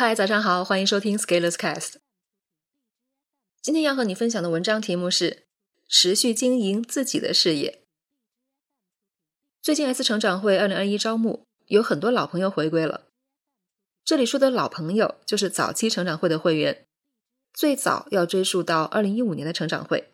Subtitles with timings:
[0.00, 1.94] 嗨，早上好，欢迎收听 Scalers Cast。
[3.60, 5.42] 今天要和你分享的文章题目是
[5.90, 7.82] “持续经营自己的事业”。
[9.60, 13.06] 最近 S 成长会二零二一招募，有很多老朋友回归了。
[14.04, 16.86] 这里说的老朋友，就是早期成长会的会员，
[17.52, 20.12] 最早要追溯到二零一五年的成长会。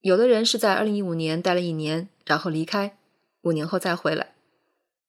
[0.00, 2.98] 有的人是在二零一五年待了一年，然后离开，
[3.42, 4.34] 五年后再回来；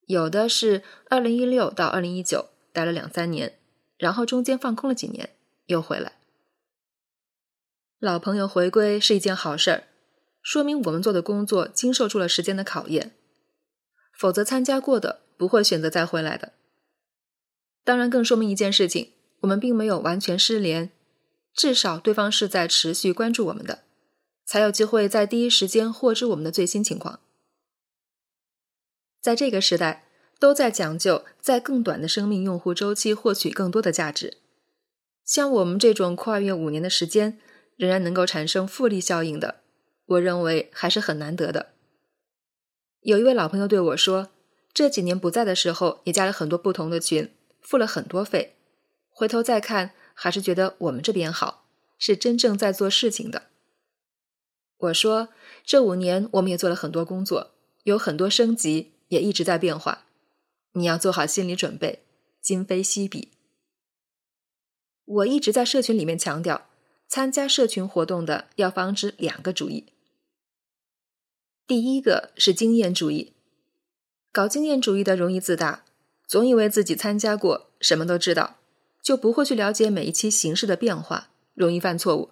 [0.06, 3.58] 有的是二零一六到二零一九待了两三年，
[3.98, 5.36] 然后中间放空了几年，
[5.68, 6.14] 又回来。
[8.00, 9.84] 老朋友回归是一件好事儿，
[10.42, 13.16] 说明我们做的工作经受住了时间的考验，
[14.18, 16.54] 否则参加过的不会选择再回来的。
[17.86, 19.12] 当然，更说明一件事情：
[19.42, 20.92] 我们并没有完全失联，
[21.54, 23.84] 至少对方是在持续关注我们的。
[24.46, 27.22] 才有机会在第一时间获知我们的最新情况。
[29.22, 34.38] 在这个时代，都在讲究在更短的生命用户周期获取更多的价值。
[35.26, 37.40] 像我们这种跨越五年的时间，
[37.78, 39.62] 仍然能够产生复利效应的，
[40.06, 41.68] 我认为还是很难得的。
[43.02, 44.30] 有一位老朋友对我说，
[44.74, 47.30] 这几年不在的时候，也加了很多不同的群，
[47.62, 48.56] 付了很多费，
[49.10, 51.66] 回头再看，还是觉得我们这边好，
[51.98, 53.44] 是真正在做事情的。
[54.78, 55.30] 我说，
[55.64, 57.52] 这五年我们也做了很多工作，
[57.84, 60.06] 有很多升级，也一直在变化。
[60.74, 62.04] 你要做好心理准备，
[62.42, 63.30] 今非昔比。
[65.06, 66.70] 我一直在社群里面强调，
[67.08, 69.88] 参加社群活动的要防止两个主义。
[71.68, 73.34] 第一个是经验主义，
[74.32, 75.86] 搞经验主义的容易自大，
[76.28, 78.58] 总以为自己参加过，什么都知道，
[79.02, 82.32] 就不会去了解每一期形式的变化，容易犯错误。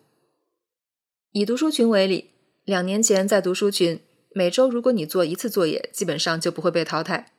[1.32, 2.32] 以读书群为例。
[2.64, 4.00] 两年前在读书群，
[4.34, 7.34] 每周如果你做一次作业，基本上就不会被淘汰。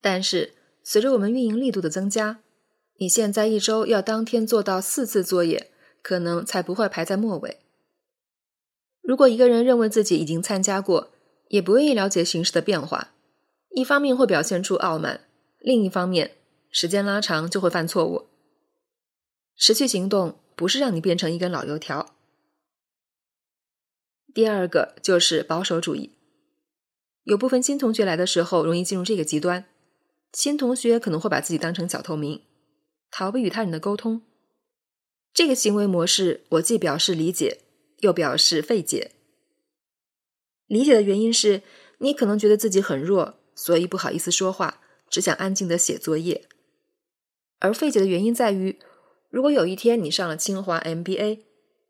[0.00, 2.40] 但是随着我们运营力度的增加，
[2.98, 5.70] 你现在一周要当天做到四次作业，
[6.02, 7.58] 可能才不会排在末尾。
[9.02, 11.12] 如果一个人认为自己已经参加过，
[11.48, 13.14] 也不愿意了解形势的变化，
[13.70, 15.28] 一方面会表现出傲慢，
[15.58, 16.38] 另一方面
[16.70, 18.26] 时间拉长就会犯错误。
[19.56, 22.14] 持续行动不是让你变成一根老油条。
[24.34, 26.12] 第二个就是保守主义，
[27.22, 29.64] 有部分新同学来的时候容易进入这个极端，
[30.32, 32.42] 新同学可能会把自己当成小透明，
[33.10, 34.22] 逃避与他人的沟通。
[35.32, 37.60] 这个行为模式，我既表示理解，
[38.00, 39.12] 又表示费解。
[40.66, 41.62] 理解的原因是
[41.98, 46.42] 你可能觉得自己很弱，所以不好意思说话，只想安静的写作业；
[47.58, 48.78] 而费解的原因在于，
[49.30, 51.46] 如果有一天你上了清华 MBA。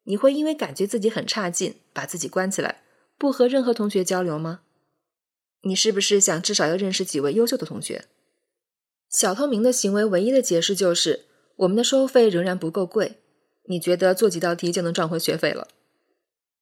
[0.09, 2.85] 你会因为感觉自己很差劲，把自己关起来，
[3.19, 4.61] 不和任何同学交流吗？
[5.63, 8.05] 你是不是想至少要认识几位优秀的同学？
[9.17, 11.25] 小透明的行为唯一的解释就是，
[11.57, 13.17] 我们的收费仍然不够贵。
[13.63, 15.69] 你觉得做几道题就能赚回学费了？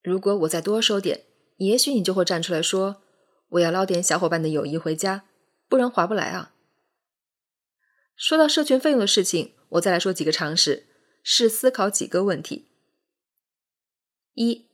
[0.05, 1.25] 如果我再多收点，
[1.57, 3.03] 也许你就会站出来说，
[3.49, 5.25] 我要捞点小伙伴的友谊回家，
[5.69, 6.55] 不然划不来啊。
[8.15, 10.87] 说到社群费用的事情，我再来说几个常识，
[11.25, 12.69] 是思考几个问题。
[14.35, 14.67] 一，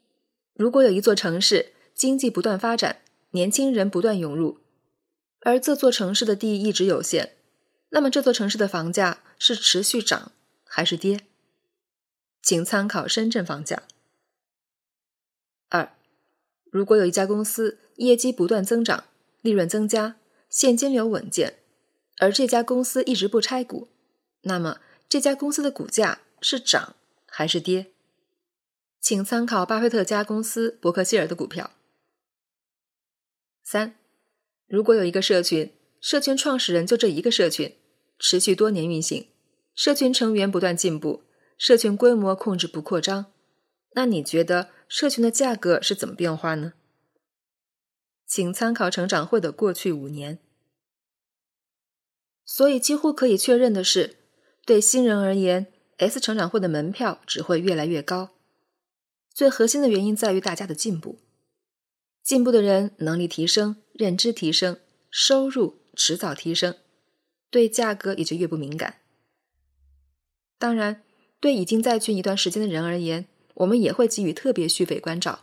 [0.53, 4.59] 如果有一座城市经济不断发展，年轻人不断涌入，
[5.41, 7.37] 而这座城市的地一直有限，
[7.91, 10.33] 那么这座城市的房价是持续涨
[10.65, 11.27] 还是跌？
[12.43, 13.83] 请参考深圳房价。
[15.69, 15.95] 二，
[16.71, 19.05] 如果有一家公司业绩不断增长，
[19.43, 20.17] 利润增加，
[20.49, 21.59] 现金流稳健，
[22.19, 23.89] 而这家公司一直不拆股，
[24.43, 26.97] 那么这家公司的股价是涨
[27.27, 27.93] 还是跌？
[29.01, 31.71] 请参考巴菲特家公司伯克希尔的股票。
[33.63, 33.97] 三，
[34.67, 37.77] 如果有一个社群，社群创始人就这一个社群，
[38.21, 39.29] 持续多年运行，
[39.75, 41.25] 社群成员不断进步，
[41.57, 43.33] 社群规模控制不扩张，
[43.95, 46.75] 那你觉得社群的价格是怎么变化呢？
[48.27, 50.39] 请参考成长会的过去五年。
[52.45, 54.19] 所以几乎可以确认的是，
[54.67, 58.31] 对新人而言，S 成长会的门票只会越来越高。
[59.33, 61.21] 最核心的原因在于大家的进步，
[62.23, 64.79] 进步的人能力提升，认知提升，
[65.11, 66.77] 收入迟早提升，
[67.51, 69.01] 对价格也就越不敏感。
[70.59, 71.03] 当然，
[71.41, 75.41] 对已经在群一段时间的人而言，我们也会给予特别续费关照。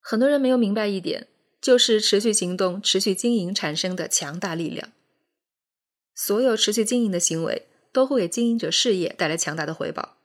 [0.00, 1.26] 很多人没有明白一点，
[1.60, 4.92] 就是持续行动、持续经营产生的强大力量。
[6.14, 10.16] 所有持续经营的行为，都会给经营者事业带来强大的回报。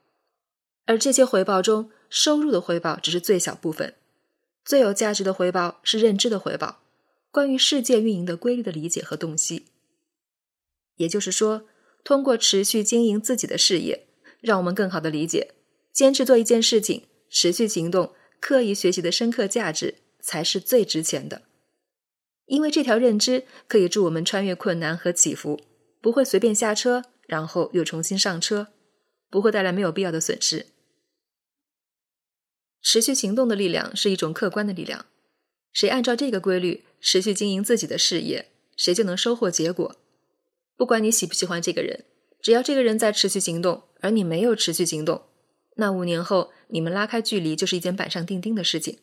[0.86, 3.96] 而这些回报中，收入的回报只是最小部分，
[4.64, 6.80] 最有价值的回报是认知的回报，
[7.32, 9.66] 关于世界运营的规律的理解和洞悉。
[10.98, 11.66] 也就是说，
[12.04, 14.06] 通过持续经营自己的事业，
[14.42, 15.54] 让我们更好的理解，
[15.92, 21.44] 坚持做一件事情，持续行动，刻意学习的深刻价值才是最值钱的。
[22.46, 25.62] 因为这条认知可以助我们穿越困难和起伏，
[26.02, 28.68] 不会随便下车，然后又重新上车，
[29.30, 30.68] 不会带来没有必要的损失。
[32.82, 35.06] 持续行动的力量是一种客观的力量，
[35.72, 39.96] 谁按照这个规律持续经营自己的事业，谁就能收获结果。
[40.76, 42.06] 不管你喜不喜欢这个人，
[42.42, 45.24] 只要这个人在持续行动，而你没有持续行动，
[45.76, 49.00] 那五年后你们拉开距离就是一件板上钉钉的事情。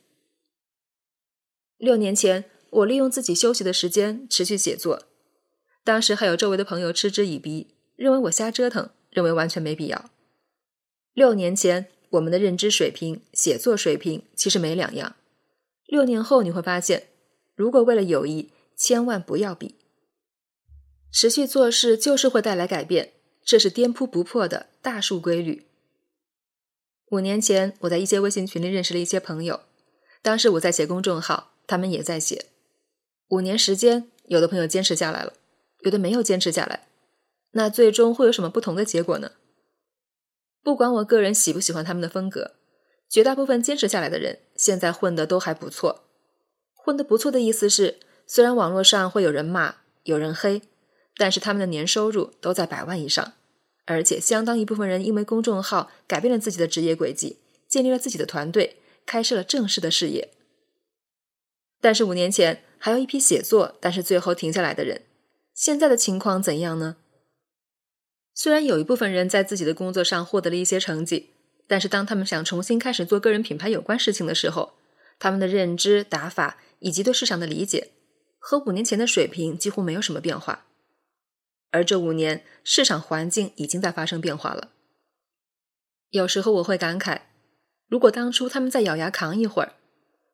[1.77, 5.05] 六年前，我利用自己休息的时间持续写作，
[5.85, 10.11] 当时还有周围的朋友嗤之以鼻，认为我瞎折腾，认为完全没必要。
[11.15, 15.15] 六年前，我们的认知水平、写作水平其实没两样。
[15.89, 17.09] 六年后你会发现，
[17.55, 19.77] 如果为了友谊，千万不要比。
[21.11, 25.67] 持续做事就是会带来改变，这是颠扑不破的大数规律。
[27.11, 29.61] 五年前，我在一些微信群里认识了一些朋友，
[30.21, 32.45] 当时我在写公众号，他们也在写。
[33.31, 35.33] 五年时间，有的朋友坚持下来了，
[35.81, 36.89] 有的没有坚持下来。
[37.53, 39.33] 那最终会有什么不同的结果呢？
[40.63, 42.57] 不管我个人喜不喜欢他们的风格，
[43.09, 46.05] 绝大部分坚持下来的人，现在混得都还不错。
[46.75, 50.61] 混得不错的意思是，虽然网络上会有人骂，有人黑。
[51.21, 53.33] 但是他们的年收入都在百万以上，
[53.87, 60.31] 而且相当一部分人因为公众号改变了自己的职业轨迹，建立了自己的团队，开设了正式的事业。
[61.81, 65.03] 但是五年前还有一批写作，但是最后停下来的人，
[65.53, 66.99] 现在的情况怎样呢？
[68.33, 71.31] 虽然有一部分人在自己的工作上获得了一些成绩，
[71.69, 74.73] 但是当他们想重新开始做个人品牌有关事情的时候，
[75.21, 77.93] 他们的认知、打法以及对市场的理解，
[78.39, 80.65] 和五年前的水平几乎没有什么变化。
[81.71, 84.71] 而这五年，市场环境已经在发生变化了。
[86.11, 87.21] 有时候我会感慨，
[87.87, 89.75] 如果当初他们再咬牙扛一会儿，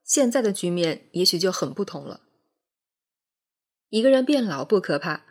[0.04, 2.20] 现在的局面也许就很不同了。
[3.88, 5.25] 一个人变老不可怕，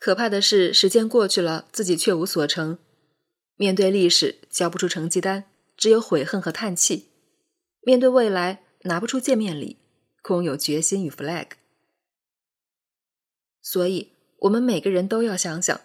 [0.00, 2.78] 可怕的是时间过去了，自己却无所成。
[3.56, 5.44] 面对历史，交不出成绩单，
[5.76, 7.08] 只有悔恨和叹气；
[7.80, 9.78] 面对未来，拿不出见面礼，
[10.22, 11.48] 空有决心与 flag。
[13.60, 14.12] 所以。
[14.40, 15.80] 我们每个人都要想想，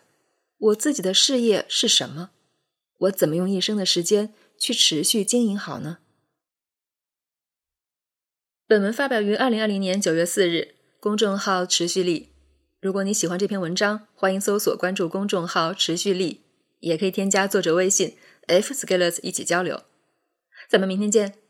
[0.57, 2.31] 我自己的事业是什么？
[2.97, 6.00] 我怎么用一生的时间去持续经营好呢？
[8.67, 12.33] 本文发表于二零二零年九月四日，公众号“持续力”。
[12.81, 16.41] 如果你喜欢这篇文章，欢迎搜索关注公众号“持续力”，
[16.81, 18.15] 也可以添加作者微信
[18.47, 19.81] f scalers 一起交流。
[20.69, 21.40] 咱们明天见。